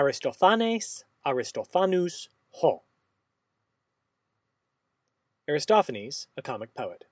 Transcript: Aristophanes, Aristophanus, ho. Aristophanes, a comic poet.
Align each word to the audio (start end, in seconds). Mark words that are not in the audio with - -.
Aristophanes, 0.00 1.04
Aristophanus, 1.26 2.30
ho. 2.52 2.84
Aristophanes, 5.46 6.26
a 6.38 6.42
comic 6.42 6.72
poet. 6.74 7.04